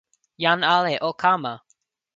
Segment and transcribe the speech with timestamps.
[0.43, 1.53] jan ale o kama!